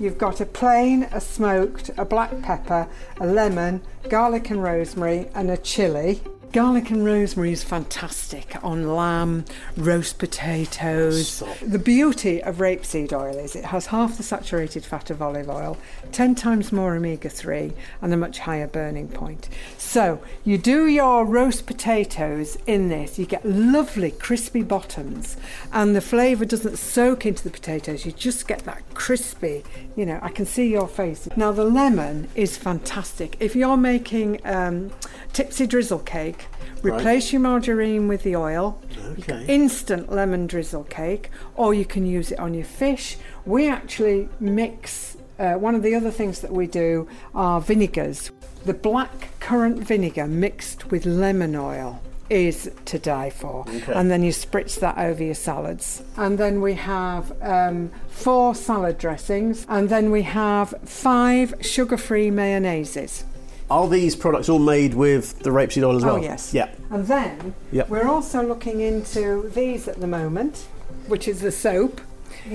[0.00, 2.86] You've got a plain, a smoked, a black pepper,
[3.20, 6.20] a lemon, garlic and rosemary, and a chilli.
[6.50, 9.44] Garlic and rosemary is fantastic on lamb,
[9.76, 11.42] roast potatoes.
[11.60, 15.76] The beauty of rapeseed oil is it has half the saturated fat of olive oil,
[16.12, 19.50] 10 times more omega 3, and a much higher burning point.
[19.76, 25.36] So, you do your roast potatoes in this, you get lovely crispy bottoms,
[25.70, 29.64] and the flavour doesn't soak into the potatoes, you just get that crispy.
[29.96, 31.28] You know, I can see your face.
[31.36, 33.36] Now, the lemon is fantastic.
[33.38, 34.92] If you're making um,
[35.32, 36.46] tipsy drizzle cake,
[36.82, 38.80] Replace your margarine with the oil.
[39.18, 39.44] Okay.
[39.48, 43.16] Instant lemon drizzle cake, or you can use it on your fish.
[43.44, 45.16] We actually mix.
[45.38, 48.30] Uh, one of the other things that we do are vinegars.
[48.64, 53.64] The black currant vinegar mixed with lemon oil is to die for.
[53.68, 53.92] Okay.
[53.92, 56.02] And then you spritz that over your salads.
[56.16, 59.64] And then we have um, four salad dressings.
[59.68, 63.24] And then we have five sugar free mayonnaises.
[63.70, 66.16] Are these products all made with the rapeseed oil as oh, well?
[66.16, 66.54] Oh, yes.
[66.54, 66.70] Yeah.
[66.88, 67.90] And then Yep.
[67.90, 70.68] we're also looking into these at the moment,
[71.06, 72.00] which is the soap.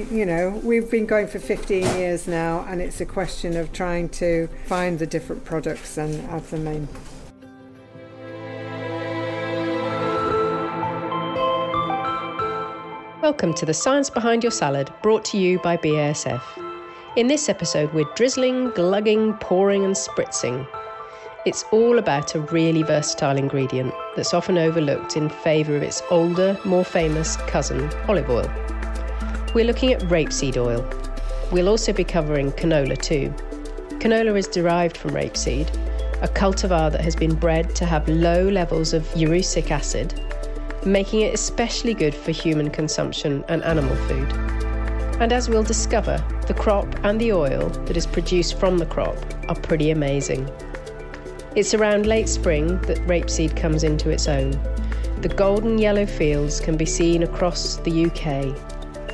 [0.09, 4.09] You know, we've been going for 15 years now, and it's a question of trying
[4.09, 6.87] to find the different products and add them in.
[13.21, 16.41] Welcome to the Science Behind Your Salad, brought to you by BASF.
[17.17, 20.67] In this episode, we're drizzling, glugging, pouring, and spritzing.
[21.45, 26.57] It's all about a really versatile ingredient that's often overlooked in favour of its older,
[26.63, 28.49] more famous cousin, olive oil.
[29.53, 30.89] We're looking at rapeseed oil.
[31.51, 33.33] We'll also be covering canola too.
[33.99, 35.67] Canola is derived from rapeseed,
[36.23, 40.17] a cultivar that has been bred to have low levels of erucic acid,
[40.85, 44.31] making it especially good for human consumption and animal food.
[45.19, 49.17] And as we'll discover, the crop and the oil that is produced from the crop
[49.49, 50.49] are pretty amazing.
[51.55, 54.51] It's around late spring that rapeseed comes into its own.
[55.21, 58.57] The golden yellow fields can be seen across the UK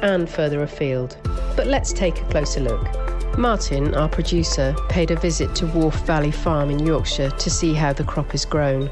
[0.02, 1.18] and further afield.
[1.58, 3.38] But let's take a closer look.
[3.38, 7.92] Martin, our producer, paid a visit to Wharfe Valley Farm in Yorkshire to see how
[7.92, 8.90] the crop is grown.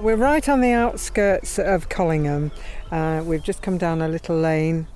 [0.00, 2.52] We're right on the outskirts of Collingham.
[2.92, 4.86] Uh, we've just come down a little lane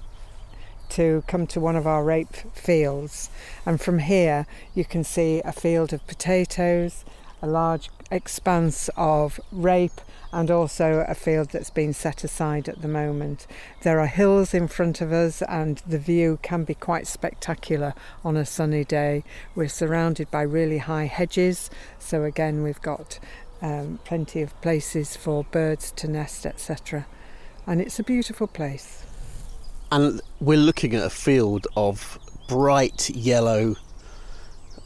[0.92, 3.30] to come to one of our rape fields,
[3.64, 7.04] and from here you can see a field of potatoes,
[7.40, 10.00] a large expanse of rape,
[10.32, 13.46] and also a field that's been set aside at the moment.
[13.82, 18.36] There are hills in front of us, and the view can be quite spectacular on
[18.36, 19.24] a sunny day.
[19.54, 23.18] We're surrounded by really high hedges, so again, we've got
[23.60, 27.06] um, plenty of places for birds to nest, etc.
[27.66, 29.04] And it's a beautiful place.
[29.92, 33.76] And we're looking at a field of bright yellow,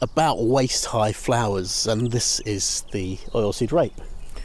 [0.01, 3.93] about waist high flowers, and this is the oilseed rape.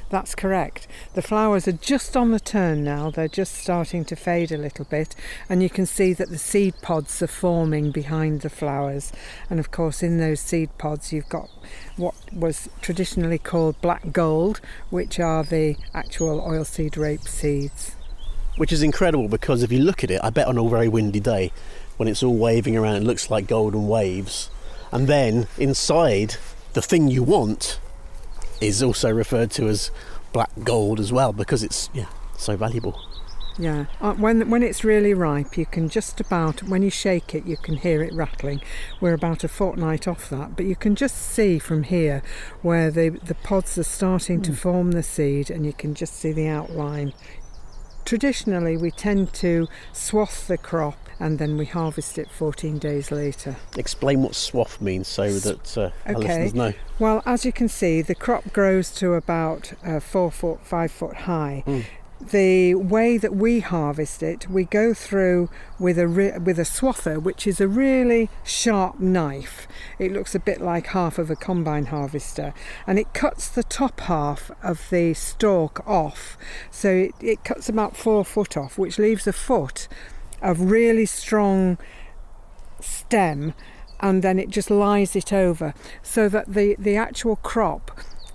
[0.09, 0.87] That's correct.
[1.15, 3.11] The flowers are just on the turn now.
[3.11, 5.17] They're just starting to fade a little bit,
[5.49, 9.11] and you can see that the seed pods are forming behind the flowers.
[9.51, 11.51] And of course, in those seed pods, you've got
[11.97, 17.97] what was traditionally called black gold, which are the actual oilseed rape seeds.
[18.57, 21.21] Which is incredible because if you look at it, I bet on a very windy
[21.21, 21.53] day,
[21.97, 24.51] when it's all waving around, it looks like golden waves.
[24.91, 26.37] And then inside,
[26.75, 27.81] the thing you want
[28.61, 29.91] is also referred to as
[30.33, 32.99] black gold as well because it's yeah so valuable.
[33.59, 37.45] Yeah, uh, when when it's really ripe, you can just about when you shake it,
[37.45, 38.63] you can hear it rattling.
[38.99, 42.23] We're about a fortnight off that, but you can just see from here
[42.63, 46.33] where the the pods are starting to form the seed, and you can just see
[46.33, 47.13] the outline.
[48.05, 53.57] Traditionally, we tend to swath the crop and then we harvest it 14 days later.
[53.77, 56.19] Explain what swath means so that uh, Okay.
[56.19, 56.73] listeners know.
[56.99, 61.15] Well, as you can see, the crop grows to about uh, four foot, five foot
[61.15, 61.63] high.
[62.31, 67.21] The way that we harvest it, we go through with a re- with a swather,
[67.21, 69.67] which is a really sharp knife.
[69.99, 72.55] It looks a bit like half of a combine harvester,
[72.87, 76.39] and it cuts the top half of the stalk off.
[76.71, 79.89] So it, it cuts about four foot off, which leaves a foot
[80.41, 81.77] of really strong
[82.81, 83.55] stem
[84.01, 87.93] and then it just lies it over so that the, the actual crop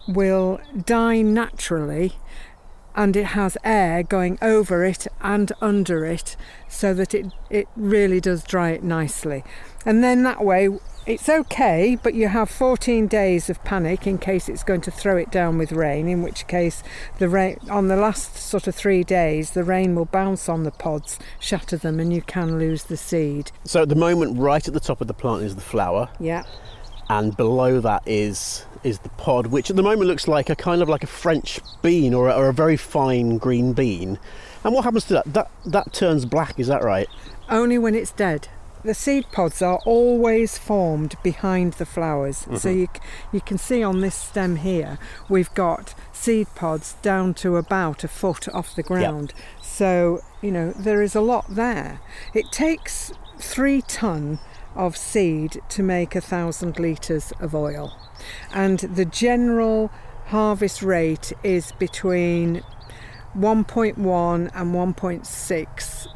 [0.07, 2.13] will die naturally
[2.97, 6.35] and it has air going over it and under it
[6.67, 9.43] so that it, it really does dry it nicely.
[9.85, 10.67] And then that way
[11.05, 15.15] it's okay, but you have 14 days of panic in case it's going to throw
[15.15, 16.83] it down with rain, in which case
[17.19, 20.71] the rain on the last sort of 3 days the rain will bounce on the
[20.71, 23.51] pods, shatter them and you can lose the seed.
[23.63, 26.43] So at the moment right at the top of the plant is the flower Yeah.
[27.09, 30.81] And below that is is the pod which at the moment looks like a kind
[30.81, 34.19] of like a French bean or a, or a very fine green bean.
[34.63, 35.33] And what happens to that?
[35.33, 37.07] That that turns black, is that right?
[37.49, 38.49] Only when it's dead.
[38.83, 42.37] The seed pods are always formed behind the flowers.
[42.37, 42.79] So mm-hmm.
[42.79, 42.87] you,
[43.33, 48.07] you can see on this stem here, we've got seed pods down to about a
[48.07, 49.33] foot off the ground.
[49.61, 51.99] So, you know, there is a lot there.
[52.33, 54.39] It takes three ton
[54.77, 57.91] of seed to make a thousand litres of oil.
[58.53, 59.91] And the general
[60.27, 62.63] harvest rate is between
[63.35, 66.07] 1.1 and 1.6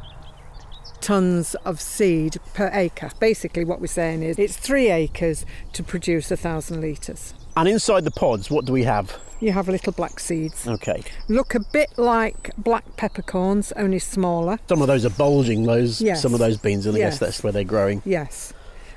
[1.00, 3.10] tons of seed per acre.
[3.18, 7.34] Basically, what we're saying is it's three acres to produce a thousand litres.
[7.56, 9.18] And inside the pods, what do we have?
[9.40, 10.66] You have little black seeds.
[10.68, 11.02] Okay.
[11.28, 14.58] Look a bit like black peppercorns, only smaller.
[14.68, 16.22] Some of those are bulging, those Yes.
[16.22, 17.14] some of those beans, and I Yes.
[17.14, 18.02] guess that's where they're growing.
[18.04, 18.52] Yes.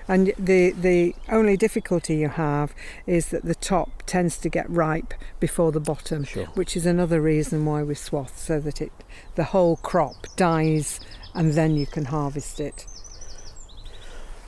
[0.08, 2.76] And the the only difficulty you have
[3.08, 6.46] is that the top tends to get ripe before the bottom, Sure.
[6.54, 8.92] which is another reason why we swath so that it
[9.34, 11.00] the whole crop dies
[11.34, 12.86] and then you can harvest it.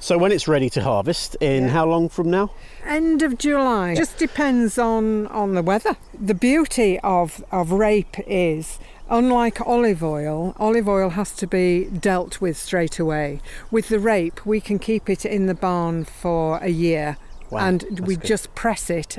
[0.08, 1.70] So when it's ready to harvest, in Yeah.
[1.72, 2.52] how long from now?
[2.86, 3.94] End of July.
[3.94, 5.98] Just depends on, on the weather.
[6.18, 12.40] The beauty of, of rape is, unlike olive oil, olive oil has to be dealt
[12.40, 13.42] with straight away.
[13.70, 17.18] With the rape, we can keep it in the barn for a year
[17.50, 18.24] Wow, and we good.
[18.26, 19.18] just press it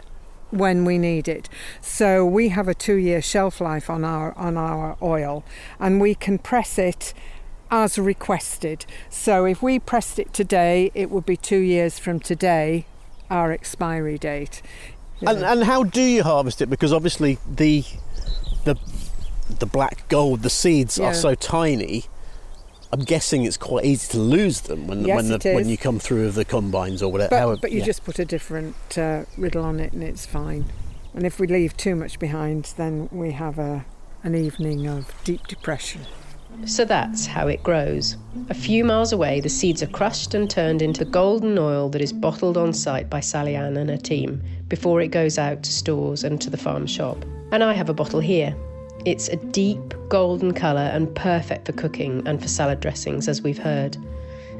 [0.48, 1.50] when we need it.
[1.82, 5.44] So we have a two year shelf life on our on our oil
[5.78, 7.12] and we can press it
[7.70, 8.86] as requested.
[9.10, 12.86] So if we pressed it today, it would be two years from today,
[13.30, 14.62] our expiry date.
[15.20, 16.70] And, and how do you harvest it?
[16.70, 17.84] Because obviously the
[18.64, 18.76] the
[19.58, 21.06] the black gold, the seeds Yeah.
[21.08, 22.04] are so tiny.
[22.92, 25.98] I'm guessing it's quite easy to lose them when Yes, when, the, when you come
[25.98, 27.28] through with the combines or whatever.
[27.30, 27.84] But, how- but you yeah.
[27.84, 30.66] just put a different uh, riddle on it and it's fine.
[31.14, 33.84] And if we leave too much behind, then we have a,
[34.22, 36.02] an evening of deep depression.
[36.64, 38.16] So that's how it grows.
[38.50, 42.12] A few miles away, the seeds are crushed and turned into golden oil that is
[42.12, 46.24] bottled on site by Sally Ann and her team before it goes out to stores
[46.24, 47.24] and to the farm shop.
[47.52, 48.54] And I have a bottle here.
[49.04, 53.58] It's a deep golden colour and perfect for cooking and for salad dressings, as we've
[53.58, 53.96] heard.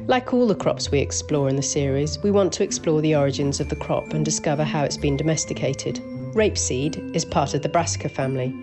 [0.07, 3.59] Like all the crops we explore in the series, we want to explore the origins
[3.59, 6.01] of the crop and discover how it's been domesticated.
[6.33, 8.53] Rapeseed is part of the brassica family,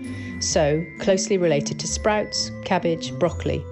[0.41, 3.65] so closely related to sprouts, cabbage, broccoli.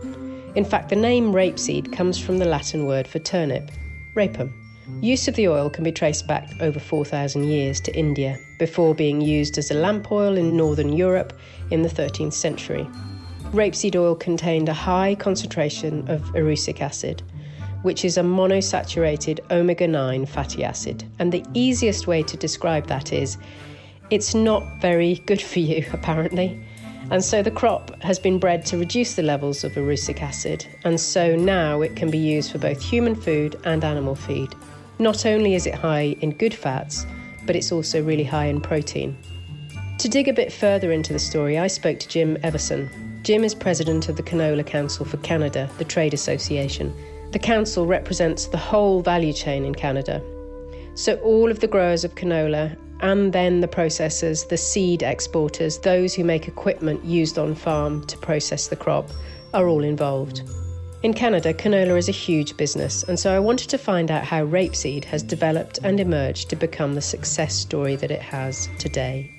[0.56, 3.70] In fact, the name rapeseed comes from the Latin word for turnip,
[4.14, 4.52] rapum.
[5.00, 9.20] Use of the oil can be traced back over 4,000 years to India, before being
[9.20, 11.32] used as a lamp oil in northern Europe
[11.70, 12.86] in the 13th century.
[13.52, 17.22] Rapeseed oil contained a high concentration of erucic acid,
[17.82, 21.04] which is a monosaturated omega 9 fatty acid.
[21.20, 23.38] And the easiest way to describe that is
[24.10, 26.60] it's not very good for you, apparently.
[27.10, 30.98] And so the crop has been bred to reduce the levels of erucic acid, and
[30.98, 34.54] so now it can be used for both human food and animal feed.
[34.98, 37.04] Not only is it high in good fats,
[37.46, 39.16] but it's also really high in protein.
[39.98, 42.88] To dig a bit further into the story, I spoke to Jim Everson.
[43.22, 46.94] Jim is president of the Canola Council for Canada, the trade association.
[47.32, 50.22] The council represents the whole value chain in Canada.
[50.94, 56.14] So, all of the growers of canola and then the processors, the seed exporters, those
[56.14, 59.10] who make equipment used on farm to process the crop,
[59.52, 60.42] are all involved.
[61.02, 64.46] In Canada, canola is a huge business, and so I wanted to find out how
[64.46, 69.33] rapeseed has developed and emerged to become the success story that it has today.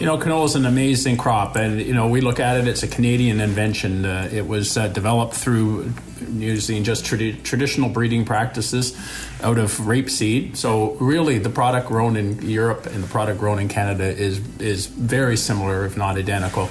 [0.00, 2.82] You know, canola is an amazing crop, and you know we look at it; it's
[2.82, 4.06] a Canadian invention.
[4.06, 5.92] Uh, it was uh, developed through
[6.32, 8.96] using just tradi- traditional breeding practices
[9.42, 10.56] out of rapeseed.
[10.56, 14.86] So, really, the product grown in Europe and the product grown in Canada is is
[14.86, 16.70] very similar, if not identical.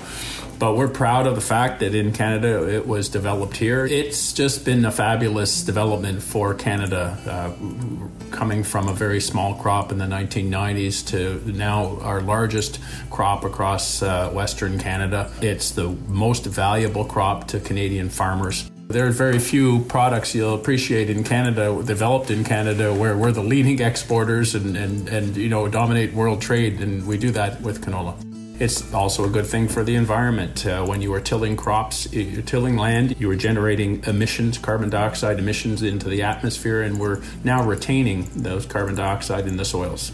[0.59, 3.85] But we're proud of the fact that in Canada it was developed here.
[3.85, 9.93] It's just been a fabulous development for Canada, uh, coming from a very small crop
[9.93, 15.31] in the 1990s to now our largest crop across uh, Western Canada.
[15.41, 18.69] It's the most valuable crop to Canadian farmers.
[18.89, 23.43] There are very few products you'll appreciate in Canada, developed in Canada, where we're the
[23.43, 27.81] leading exporters and, and, and you know dominate world trade, and we do that with
[27.81, 28.28] canola.
[28.59, 30.65] It's also a good thing for the environment.
[30.65, 35.39] Uh, when you are tilling crops, you're tilling land, you are generating emissions, carbon dioxide
[35.39, 40.11] emissions into the atmosphere, and we're now retaining those carbon dioxide in the soils.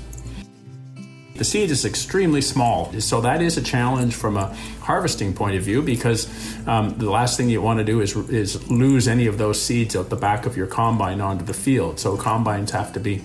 [1.38, 5.64] The seed is extremely small, so that is a challenge from a harvesting point of
[5.64, 6.28] view because
[6.68, 9.96] um, the last thing you want to do is, is lose any of those seeds
[9.96, 12.00] out the back of your combine onto the field.
[12.00, 13.24] So combines have to be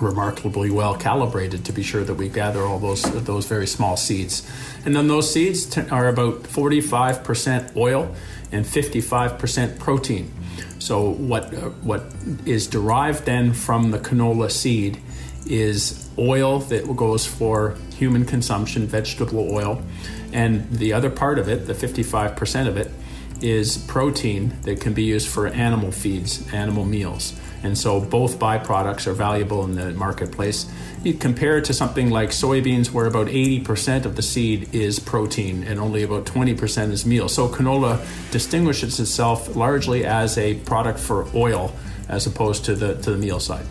[0.00, 4.48] remarkably well calibrated to be sure that we gather all those those very small seeds.
[4.84, 8.14] And then those seeds t- are about 45% oil
[8.52, 10.32] and 55% protein.
[10.78, 12.02] So what uh, what
[12.46, 15.00] is derived then from the canola seed
[15.46, 19.82] is oil that goes for human consumption, vegetable oil,
[20.32, 22.90] and the other part of it, the 55% of it,
[23.40, 27.34] is protein that can be used for animal feeds, animal meals.
[27.62, 30.70] And so both byproducts are valuable in the marketplace.
[31.02, 35.64] You compare it to something like soybeans, where about 80% of the seed is protein
[35.64, 37.28] and only about 20% is meal.
[37.28, 41.74] So canola distinguishes itself largely as a product for oil
[42.08, 43.66] as opposed to the, to the meal side.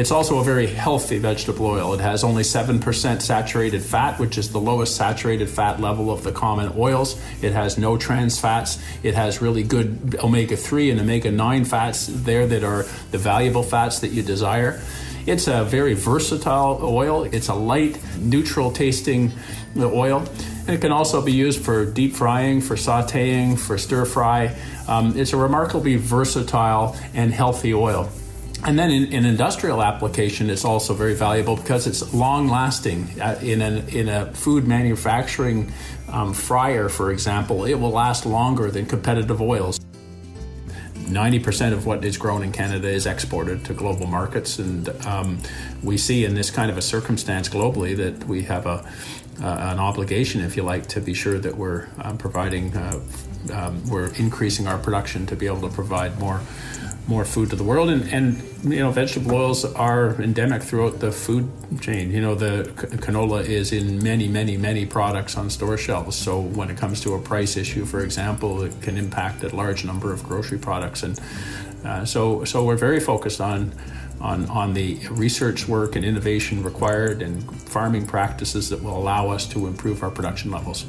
[0.00, 1.92] It's also a very healthy vegetable oil.
[1.92, 6.32] It has only 7% saturated fat, which is the lowest saturated fat level of the
[6.32, 7.20] common oils.
[7.42, 8.82] It has no trans fats.
[9.02, 13.62] It has really good omega 3 and omega 9 fats there that are the valuable
[13.62, 14.80] fats that you desire.
[15.26, 17.24] It's a very versatile oil.
[17.24, 19.30] It's a light, neutral tasting
[19.76, 20.20] oil.
[20.60, 24.56] And it can also be used for deep frying, for sauteing, for stir fry.
[24.88, 28.08] Um, it's a remarkably versatile and healthy oil.
[28.64, 33.08] And then in, in, industrial application, it's also very valuable because it's long lasting.
[33.20, 35.72] Uh, in, an, in a food manufacturing
[36.08, 39.80] um, fryer, for example, it will last longer than competitive oils.
[40.94, 45.38] 90% of what is grown in Canada is exported to global markets, and um,
[45.82, 48.88] we see in this kind of a circumstance globally that we have a,
[49.40, 53.00] an obligation, if you like, to be sure that we're um, providing, uh,
[53.52, 56.40] um, we're increasing our production to be able to provide more
[57.08, 57.90] more food to the world.
[57.90, 62.12] And, and you know, vegetable oils are endemic throughout the food chain.
[62.12, 66.16] You know, the canola is in many, many, many products on store shelves.
[66.16, 69.84] So when it comes to a price issue, for example, it can impact a large
[69.84, 71.02] number of grocery products.
[71.02, 71.20] And
[71.84, 73.72] uh, so, so we're very focused on.
[74.20, 79.46] On, on the research work and innovation required and farming practices that will allow us
[79.48, 80.84] to improve our production levels.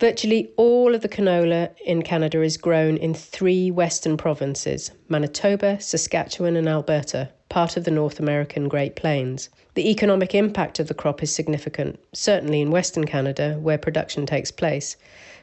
[0.00, 6.56] Virtually all of the canola in Canada is grown in three western provinces Manitoba, Saskatchewan,
[6.56, 9.50] and Alberta, part of the North American Great Plains.
[9.74, 14.50] The economic impact of the crop is significant, certainly in Western Canada, where production takes
[14.50, 14.96] place,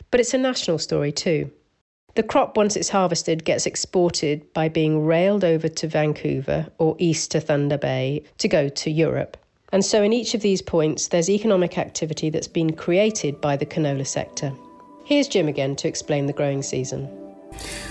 [0.10, 1.52] but it's a national story too.
[2.18, 7.30] The crop, once it's harvested, gets exported by being railed over to Vancouver or east
[7.30, 9.38] to Thunder Bay to go to Europe.
[9.72, 13.68] And so, in each of these points, there's economic activity that's been created by the
[13.68, 14.52] canola sector.
[15.06, 17.08] Here's Jim again to explain the growing season.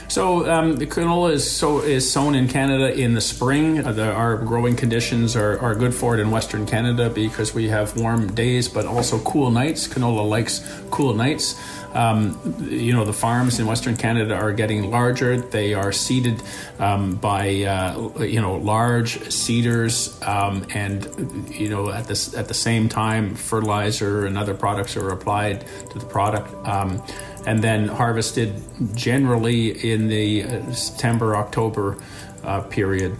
[0.09, 3.85] So um, the canola is so is sown in Canada in the spring.
[3.85, 7.68] Uh, the, our growing conditions are, are good for it in Western Canada because we
[7.68, 9.88] have warm days, but also cool nights.
[9.88, 11.61] Canola likes cool nights.
[11.96, 12.38] Um,
[12.68, 15.38] you know, the farms in Western Canada are getting larger.
[15.38, 16.42] They are seeded
[16.78, 22.54] um, by uh, you know large seeders, um, and you know at this at the
[22.54, 27.02] same time, fertilizer and other products are applied to the product, um,
[27.46, 28.52] and then harvested
[28.94, 31.96] generally in the uh, September October
[32.44, 33.16] uh, period,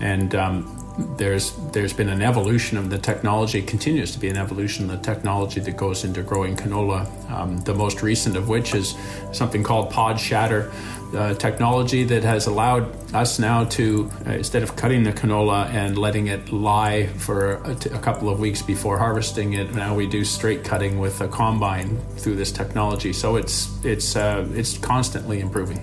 [0.00, 4.90] and um, there's there's been an evolution of the technology, continues to be an evolution
[4.90, 7.06] of the technology that goes into growing canola.
[7.30, 8.96] Um, the most recent of which is
[9.32, 10.72] something called pod shatter
[11.14, 15.96] uh, technology that has allowed us now to uh, instead of cutting the canola and
[15.96, 20.06] letting it lie for a, t- a couple of weeks before harvesting it, now we
[20.06, 23.12] do straight cutting with a combine through this technology.
[23.12, 25.80] So it's it's uh, it's constantly improving.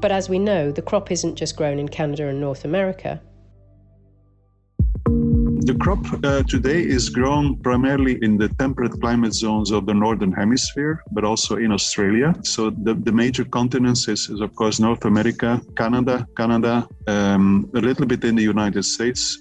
[0.00, 3.20] But as we know, the crop isn't just grown in Canada and North America.
[5.72, 10.30] The crop uh, today is grown primarily in the temperate climate zones of the northern
[10.30, 12.34] hemisphere, but also in Australia.
[12.42, 17.80] So the, the major continents is, is, of course North America, Canada, Canada, um, a
[17.80, 19.40] little bit in the United States.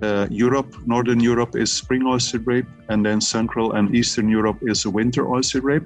[0.00, 4.86] Uh, Europe, Northern Europe is spring oilseed rape, and then Central and Eastern Europe is
[4.86, 5.84] winter oilseed rape.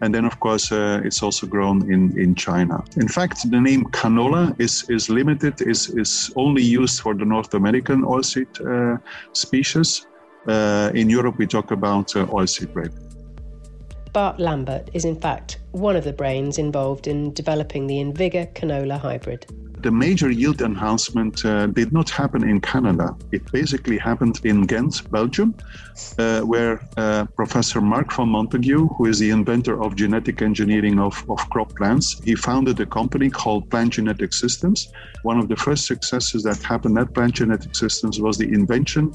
[0.00, 2.84] And then, of course, uh, it's also grown in, in China.
[2.96, 7.54] In fact, the name canola is, is limited, is, is only used for the North
[7.54, 8.98] American oilseed uh,
[9.32, 10.06] species.
[10.46, 12.92] Uh, in Europe, we talk about uh, oilseed rape.
[14.12, 18.98] Bart Lambert is, in fact, one of the brains involved in developing the InVigor canola
[18.98, 19.46] hybrid
[19.86, 23.16] the major yield enhancement uh, did not happen in Canada.
[23.30, 25.54] It basically happened in Ghent, Belgium,
[26.18, 31.14] uh, where uh, Professor Marc Van Montagu, who is the inventor of genetic engineering of,
[31.30, 34.90] of crop plants, he founded a company called Plant Genetic Systems.
[35.22, 39.14] One of the first successes that happened at Plant Genetic Systems was the invention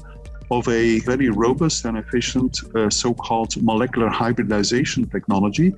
[0.52, 5.70] of a very robust and efficient uh, so called molecular hybridization technology,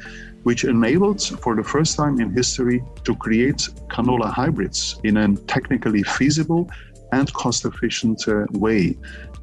[0.43, 6.03] which enabled, for the first time in history, to create canola hybrids in a technically
[6.03, 6.69] feasible
[7.13, 8.97] and cost efficient uh, way.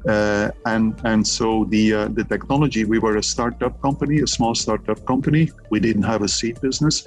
[0.06, 4.52] Uh, and and so the uh, the technology we were a startup company a small
[4.52, 7.06] startup company we didn't have a seed business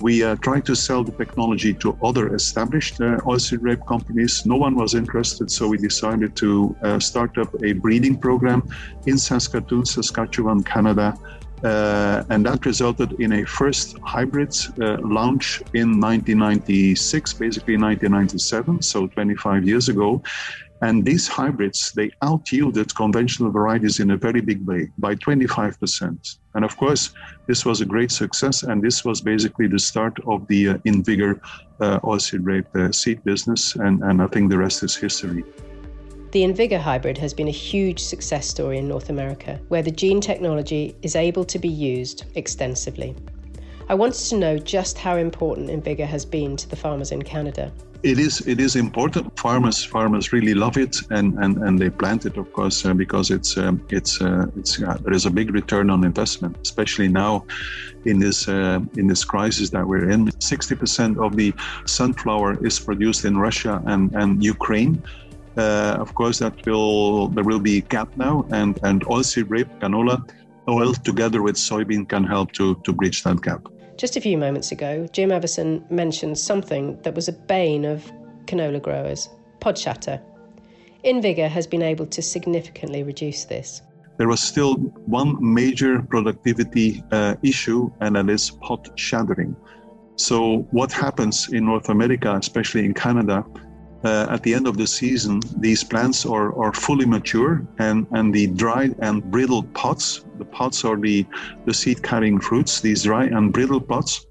[0.00, 4.46] we uh, tried to sell the technology to other established uh, oilseed rape companies.
[4.46, 8.62] No one was interested, so we decided to uh, start up a breeding program
[9.06, 11.14] in Saskatoon, Saskatchewan, Canada.
[11.62, 19.06] Uh, and that resulted in a first hybrid uh, launch in 1996, basically 1997, so
[19.08, 20.22] 25 years ago.
[20.82, 26.36] And these hybrids, they out yielded conventional varieties in a very big way by 25%.
[26.54, 27.10] And of course,
[27.46, 28.62] this was a great success.
[28.62, 31.38] And this was basically the start of the uh, InVigor
[31.80, 33.76] uh, oilseed rape uh, seed business.
[33.76, 35.44] And, and I think the rest is history.
[36.32, 40.20] The InVigor hybrid has been a huge success story in North America, where the gene
[40.20, 43.16] technology is able to be used extensively.
[43.88, 47.72] I wanted to know just how important InVigor has been to the farmers in Canada
[48.02, 49.38] it is it is important.
[49.38, 53.30] Farmers farmers really love it, and and, and they plant it, of course, uh, because
[53.30, 57.44] it's um, it's uh, it's uh, there is a big return on investment, especially now
[58.04, 60.30] in this uh, in this crisis that we're in.
[60.40, 61.52] Sixty percent of the
[61.86, 65.02] sunflower is produced in Russia and and Ukraine.
[65.56, 69.68] Uh, of course, that will there will be a gap now, and and oilseed rape
[69.80, 70.16] canola
[70.68, 73.66] oil together with soybean can help to to bridge that gap.
[74.00, 78.10] Just a few moments ago, Jim Everson mentioned something that was a bane of
[78.46, 79.28] canola growers
[79.60, 80.18] pod shatter.
[81.04, 83.82] InVigor has been able to significantly reduce this.
[84.16, 89.54] There was still one major productivity uh, issue, and that is pod shattering.
[90.16, 93.44] So, what happens in North America, especially in Canada,
[94.04, 98.34] uh, at the end of the season, these plants are, are fully mature and, and
[98.34, 101.26] the dried and brittle pods, the pods are the,
[101.66, 104.26] the seed carrying fruits, these dry and brittle pods,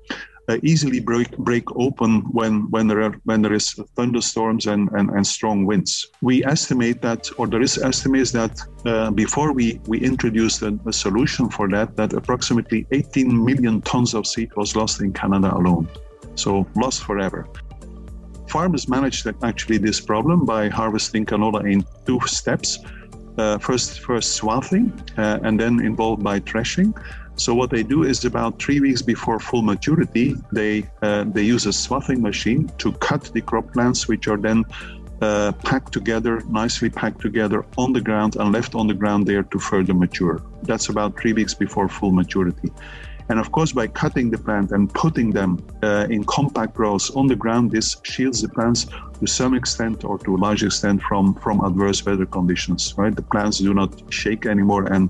[0.50, 5.12] uh, easily break, break open when, when, there are, when there is thunderstorms and, and,
[5.12, 6.08] and strong winds.
[6.22, 10.94] We estimate that, or there is estimates that uh, before we, we introduced a, a
[10.94, 15.88] solution for that, that approximately 18 million tons of seed was lost in Canada alone.
[16.34, 17.48] So lost forever.
[18.50, 22.80] Farmers managed actually this problem by harvesting canola in two steps.
[23.38, 26.94] Uh, first, first swathing, uh, and then involved by threshing.
[27.36, 31.66] So what they do is about three weeks before full maturity, they uh, they use
[31.66, 34.66] a swathing machine to cut the crop plants, which are then
[35.22, 39.44] uh, packed together, nicely packed together on the ground and left on the ground there
[39.44, 40.42] to further mature.
[40.64, 42.72] That's about three weeks before full maturity.
[43.30, 47.28] And of course, by cutting the plant and putting them uh, in compact rows on
[47.28, 48.88] the ground, this shields the plants
[49.20, 53.16] to some extent or to a large extent from, from adverse weather conditions, right?
[53.16, 55.10] The plants do not shake anymore and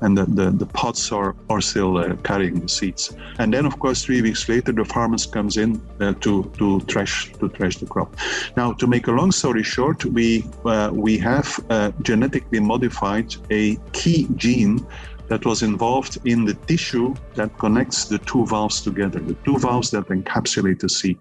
[0.00, 3.16] and the, the, the, pots are, are still uh, carrying the seeds.
[3.38, 7.32] And then, of course, three weeks later, the farmers comes in uh, to, to thresh
[7.32, 8.14] to thresh the crop.
[8.56, 13.76] Now, to make a long story short, we uh, we have uh, genetically modified a
[13.92, 14.86] key gene
[15.28, 19.90] that was involved in the tissue that connects the two valves together, the two valves
[19.90, 21.18] that encapsulate the seed,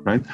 [0.00, 0.24] right?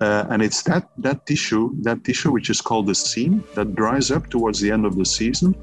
[0.00, 4.10] Uh, and it's that that tissue, that tissue which is called the seam, that dries
[4.10, 5.54] up towards the end of the season.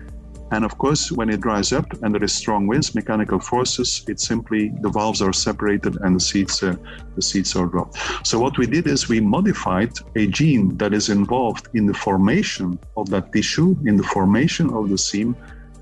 [0.52, 4.19] And of course, when it dries up and there is strong winds, mechanical forces, it
[4.19, 6.76] simply the valves are separated and the seeds uh,
[7.15, 7.97] the seeds are dropped.
[8.26, 12.80] So what we did is we modified a gene that is involved in the formation
[12.97, 15.36] of that tissue, in the formation of the seam,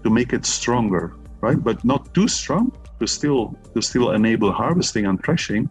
[0.04, 1.62] to make it stronger right?
[1.62, 5.70] But not too strong to still to still enable harvesting and threshing,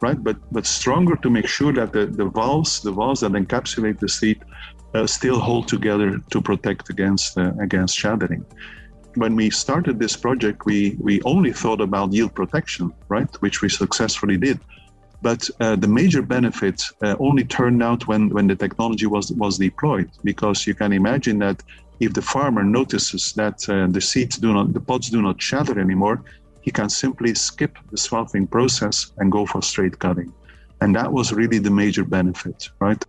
[0.00, 0.22] right?
[0.22, 4.08] But but stronger to make sure that the, the valves the valves that encapsulate the
[4.08, 4.42] seed
[4.94, 8.44] uh, still hold together to protect against uh, against shattering.
[9.14, 13.28] When we started this project, we we only thought about yield protection, right?
[13.40, 14.58] Which we successfully did.
[15.22, 19.56] But uh, the major benefit uh, only turned out when, when the technology was, was
[19.56, 21.62] deployed, because you can imagine that
[22.04, 25.78] if the farmer notices that uh, the seeds do not, the pods do not shatter
[25.78, 26.22] anymore,
[26.60, 30.32] he can simply skip the swathing process and go for straight cutting.
[30.80, 33.04] And that was really the major benefit, right?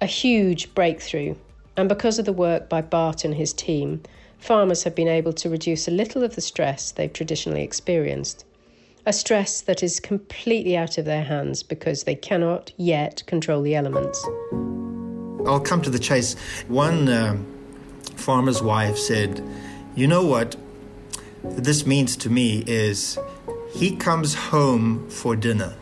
[0.00, 1.34] A huge breakthrough.
[1.76, 4.02] And because of the work by Bart and his team,
[4.38, 8.44] farmers have been able to reduce a little of the stress they've traditionally experienced.
[9.06, 13.74] a stress that is completely out of their hands because they cannot yet control the
[13.74, 14.22] elements.
[15.46, 16.34] I'll come to the chase.
[16.68, 17.36] One uh,
[18.16, 19.42] farmer's wife said,
[19.94, 20.56] You know what
[21.42, 23.18] this means to me is
[23.72, 25.74] he comes home for dinner.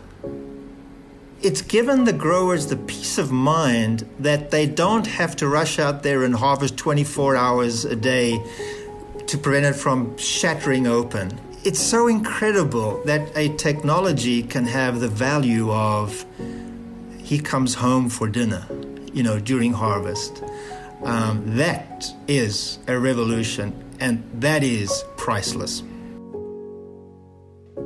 [1.40, 6.02] It's given the growers the peace of mind that they don't have to rush out
[6.02, 8.42] there and harvest 24 hours a day
[9.28, 11.40] to prevent it from shattering open.
[11.64, 16.24] It's so incredible that a technology can have the value of
[17.18, 18.66] he comes home for dinner,
[19.18, 20.44] you know, during harvest.
[21.02, 25.82] Um, that is a revolution, and that is priceless.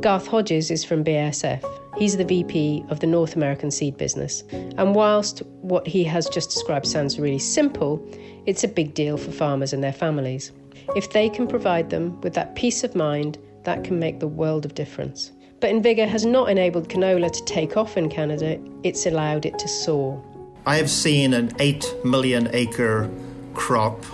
[0.00, 1.64] Garth Hodges is from BASF.
[1.96, 4.44] He's the VP of the North American seed business.
[4.76, 8.06] And whilst what he has just described sounds really simple,
[8.44, 10.52] it's a big deal for farmers and their families.
[10.94, 14.66] If they can provide them with that peace of mind, that can make the world
[14.66, 15.32] of difference.
[15.60, 19.68] But InVigor has not enabled canola to take off in Canada, it's allowed it to
[19.68, 20.22] soar.
[20.64, 23.10] I have seen an 8 million acre
[23.52, 24.04] crop.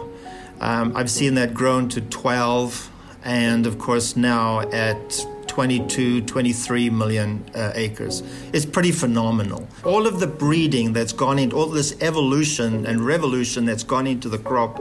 [0.61, 2.91] Um, I've seen that grown to 12,
[3.23, 5.27] and of course, now at
[5.59, 8.23] 22, 23 million uh, acres.
[8.53, 9.67] It's pretty phenomenal.
[9.85, 14.29] All of the breeding that's gone into, all this evolution and revolution that's gone into
[14.29, 14.81] the crop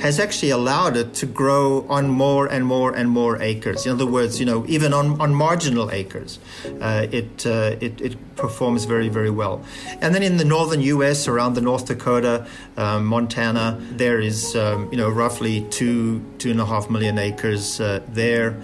[0.00, 3.86] has actually allowed it to grow on more and more and more acres.
[3.86, 6.40] In other words, you know, even on, on marginal acres,
[6.80, 9.64] uh, it, uh, it, it performs very, very well.
[10.00, 14.88] And then in the northern U.S., around the North Dakota, um, Montana, there is, um,
[14.90, 18.60] you know, roughly two, two and a half million acres uh, there.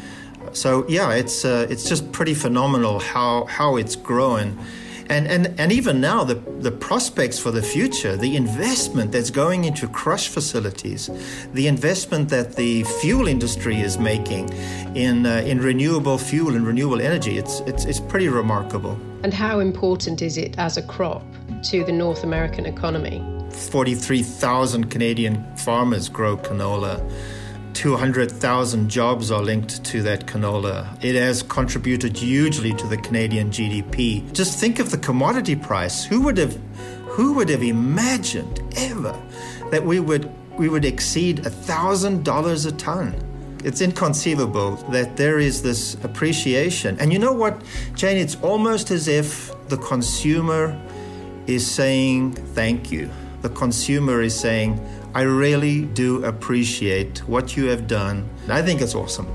[0.52, 4.58] So yeah, it's uh, it's just pretty phenomenal how how it's growing.
[5.08, 9.64] And, and, and even now, the, the prospects for the future, the investment that's going
[9.64, 11.10] into crush facilities,
[11.52, 14.48] the investment that the fuel industry is making
[14.94, 18.98] in, uh, in renewable fuel and renewable energy, it's, it's, it's pretty remarkable.
[19.22, 21.24] And how important is it as a crop
[21.64, 23.22] to the North American economy?
[23.50, 26.98] 43,000 Canadian farmers grow canola.
[27.82, 30.86] 200,000 jobs are linked to that canola.
[31.02, 34.32] It has contributed hugely to the Canadian GDP.
[34.32, 36.04] Just think of the commodity price.
[36.04, 36.56] Who would have
[37.06, 39.20] who would have imagined ever
[39.72, 43.58] that we would we would exceed $1,000 a ton?
[43.64, 46.96] It's inconceivable that there is this appreciation.
[47.00, 47.64] And you know what,
[47.96, 50.80] Jane, it's almost as if the consumer
[51.48, 53.10] is saying thank you.
[53.40, 54.78] The consumer is saying
[55.14, 58.28] I really do appreciate what you have done.
[58.48, 59.26] I think it's awesome.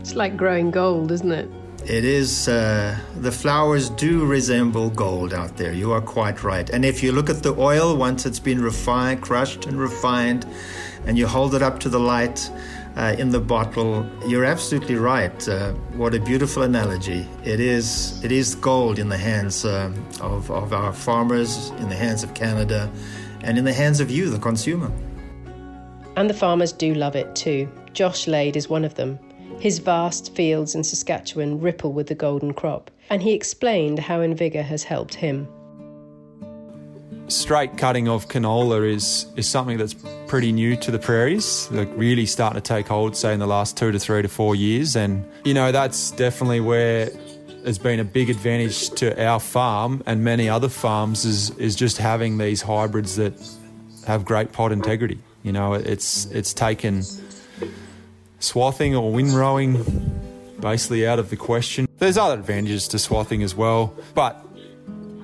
[0.00, 1.50] It's like growing gold, isn't it?
[1.86, 5.72] It is, uh, the flowers do resemble gold out there.
[5.72, 6.70] You are quite right.
[6.70, 10.46] And if you look at the oil, once it's been refined, crushed and refined,
[11.04, 12.50] and you hold it up to the light
[12.96, 15.48] uh, in the bottle, you're absolutely right.
[15.48, 17.26] Uh, what a beautiful analogy.
[17.44, 21.96] It is, it is gold in the hands uh, of, of our farmers, in the
[21.96, 22.90] hands of Canada,
[23.42, 24.90] and in the hands of you, the consumer.
[26.16, 27.68] And the farmers do love it too.
[27.92, 29.18] Josh Lade is one of them.
[29.58, 34.62] His vast fields in Saskatchewan ripple with the golden crop, and he explained how InVigor
[34.64, 35.48] has helped him.
[37.28, 39.94] Straight cutting of canola is is something that's
[40.26, 43.76] pretty new to the prairies, like really starting to take hold, say in the last
[43.76, 47.10] two to three to four years, and you know that's definitely where
[47.64, 51.96] has been a big advantage to our farm and many other farms is is just
[51.96, 53.32] having these hybrids that
[54.06, 55.18] have great pod integrity.
[55.44, 57.04] You know, it's it's taken
[58.40, 59.84] swathing or windrowing
[60.58, 61.86] basically out of the question.
[61.98, 64.42] There's other advantages to swathing as well, but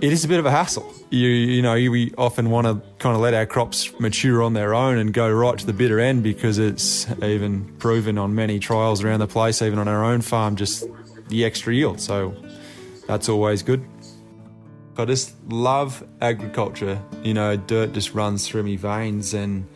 [0.02, 0.92] it is a bit of a hassle.
[1.08, 4.74] You you know, we often want to kind of let our crops mature on their
[4.74, 9.02] own and go right to the bitter end because it's even proven on many trials
[9.02, 10.84] around the place, even on our own farm, just
[11.28, 11.98] the extra yield.
[11.98, 12.34] So
[13.06, 13.82] that's always good.
[14.98, 17.00] I just love agriculture.
[17.22, 19.66] You know, dirt just runs through me veins and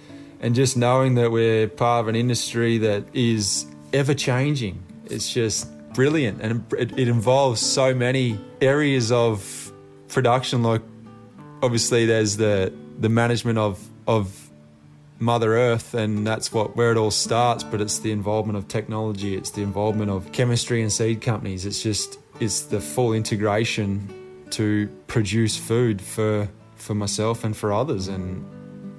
[0.44, 5.66] and just knowing that we're part of an industry that is ever changing, it's just
[5.94, 6.42] brilliant.
[6.42, 9.72] And it, it involves so many areas of
[10.08, 10.62] production.
[10.62, 10.82] Like,
[11.62, 14.50] obviously, there's the, the management of, of
[15.18, 17.64] Mother Earth, and that's what where it all starts.
[17.64, 21.64] But it's the involvement of technology, it's the involvement of chemistry and seed companies.
[21.64, 24.12] It's just it's the full integration
[24.50, 28.08] to produce food for for myself and for others.
[28.08, 28.44] And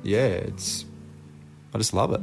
[0.02, 0.86] yeah, it's
[1.76, 2.22] I just love it.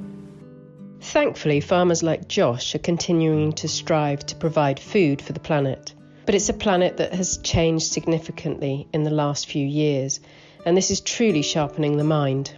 [1.02, 5.92] Thankfully, farmers like Josh are continuing to strive to provide food for the planet.
[6.24, 10.20] But it's a planet that has changed significantly in the last few years,
[10.64, 12.56] and this is truly sharpening the mind.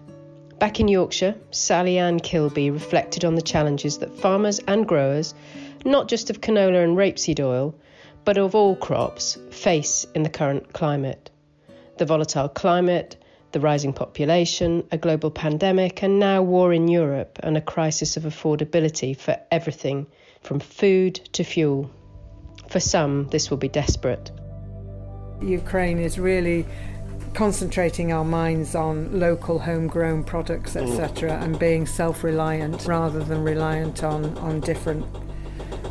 [0.61, 5.35] Back in Yorkshire, Sally Ann Kilby reflected on the challenges that farmers and growers,
[5.85, 7.74] not just of canola and rapeseed oil,
[8.24, 11.28] but of all crops, face in the current climate.
[11.98, 13.16] The volatile climate,
[13.54, 18.24] the rising population, a global pandemic, and now war in Europe and a crisis of
[18.24, 20.06] affordability for everything
[20.42, 21.90] from food to fuel.
[22.68, 24.30] For some, this will be desperate.
[25.40, 26.66] Ukraine is really
[27.32, 34.36] concentrating our minds on local homegrown products, etc., and being self-reliant rather than reliant on,
[34.38, 35.06] on different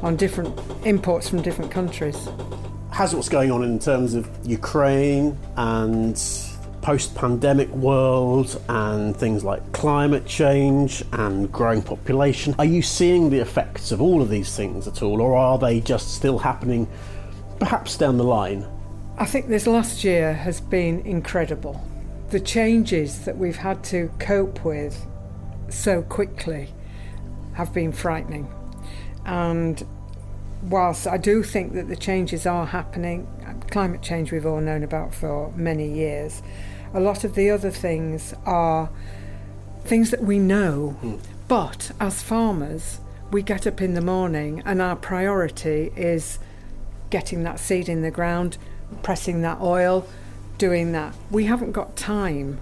[0.02, 2.28] on different imports from different countries.
[2.92, 6.18] Has what's going on in terms of Ukraine and
[6.84, 12.54] post-pandemic world and things like climate change and growing population.
[12.60, 15.80] Are you seeing the effects of all of these things at all, or are they
[15.80, 16.88] just still happening,
[17.58, 18.68] perhaps down the line?
[19.18, 21.82] I think this last year has been incredible.
[22.30, 25.06] The changes that we've had to cope with
[25.70, 26.70] so quickly
[27.54, 28.48] have been frightening.
[29.26, 29.82] And
[30.64, 33.28] whilst I do think that the changes are happening,
[33.70, 36.42] climate change we've all known about for many years,
[36.94, 38.90] a lot of the other things are
[39.84, 40.98] things that we know.
[41.02, 41.20] Mm.
[41.48, 43.00] But as farmers,
[43.32, 46.40] we get up in the morning and our priority is
[47.10, 48.58] getting that seed in the ground,
[49.02, 50.08] pressing that oil,
[50.58, 51.16] doing that.
[51.30, 52.60] We haven't got time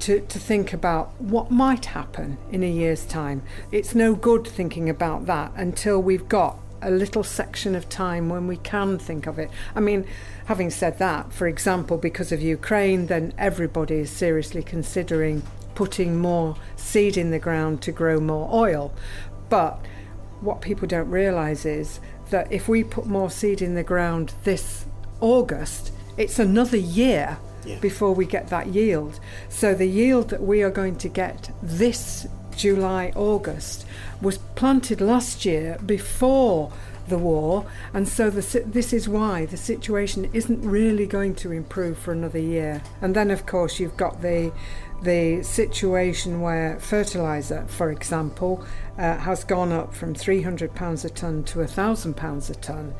[0.00, 3.42] to, to think about what might happen in a year's time.
[3.72, 8.46] It's no good thinking about that until we've got a little section of time when
[8.46, 9.50] we can think of it.
[9.74, 10.06] I mean,
[10.46, 15.42] having said that, for example, because of Ukraine, then everybody is seriously considering
[15.74, 18.92] putting more seed in the ground to grow more oil.
[19.48, 19.84] But
[20.40, 24.86] what people don't realise is that if we put more seed in the ground this
[25.20, 27.78] August, it's another year yeah.
[27.80, 29.20] before we get that yield.
[29.48, 32.26] So the yield that we are going to get this
[32.58, 33.86] July, August
[34.20, 36.72] was planted last year before
[37.06, 41.96] the war, and so the, this is why the situation isn't really going to improve
[41.96, 42.82] for another year.
[43.00, 44.52] And then, of course, you've got the
[45.02, 48.64] the situation where fertilizer, for example,
[48.98, 52.92] uh, has gone up from 300 pounds a ton to 1,000 pounds a ton.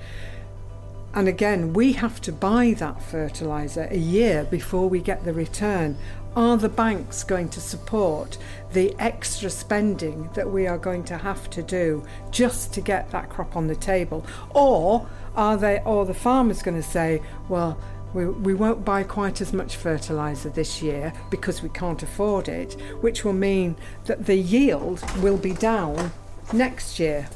[1.15, 5.97] And again, we have to buy that fertiliser a year before we get the return.
[6.39, 8.39] Are the banks going to support
[8.73, 13.29] the extra spending that we are going to have to do just to get that
[13.29, 14.25] crop on the table?
[14.51, 17.77] Or are they or the farmers going to say, well,
[18.15, 22.75] we, we won't buy quite as much fertiliser this year because we can't afford it,
[23.01, 23.75] which will mean
[24.05, 26.13] that the yield will be down
[26.53, 27.29] next year.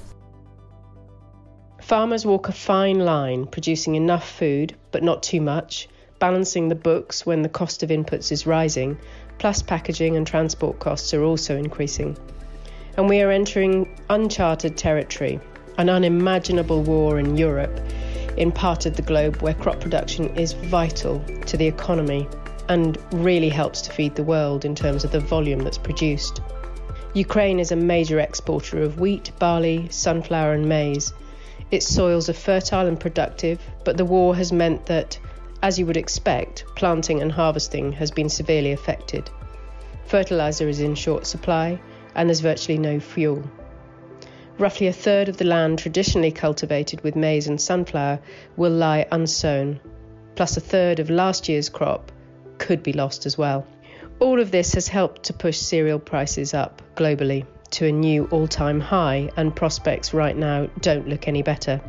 [1.81, 5.89] Farmers walk a fine line, producing enough food, but not too much,
[6.23, 8.97] balancing the books when the cost of inputs is rising,
[9.39, 12.17] plus packaging and transport costs are also increasing.
[12.97, 15.41] And we are entering uncharted territory,
[15.79, 17.77] an unimaginable war in Europe,
[18.37, 22.29] in part of the globe where crop production is vital to the economy
[22.69, 26.41] and really helps to feed the world in terms of the volume that's produced.
[27.15, 31.13] Ukraine is a major exporter of wheat, barley, sunflower, and maize
[31.73, 35.19] its soils are fertile and productive, but the war has meant that,
[35.63, 39.31] as you would expect, planting and harvesting has been severely affected.
[40.07, 41.81] Fertiliser is in short supply,
[42.15, 43.43] and there's virtually no fuel.
[44.59, 48.21] Roughly a third of the land traditionally cultivated with maize and sunflower
[48.57, 49.81] will lie unsown,
[50.35, 52.13] plus a third of last year's crop
[52.59, 53.67] could be lost as well.
[54.19, 58.47] All of this has helped to push cereal prices up globally to a new all
[58.47, 61.81] time high, and prospects right now don't look any better.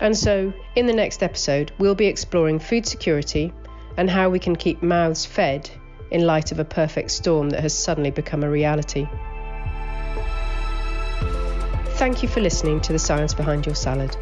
[0.00, 3.52] And so, in the next episode, we'll be exploring food security
[3.96, 5.70] and how we can keep mouths fed
[6.10, 9.06] in light of a perfect storm that has suddenly become a reality.
[11.96, 14.16] Thank you for listening to the science behind your salad.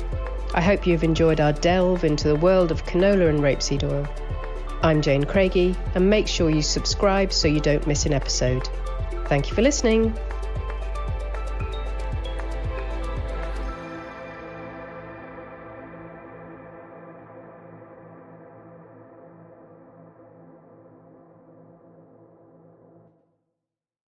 [0.54, 4.06] I hope you've enjoyed our delve into the world of canola and rapeseed oil.
[4.82, 8.68] I'm Jane Craigie, and make sure you subscribe so you don't miss an episode.
[9.26, 10.14] Thank you for listening.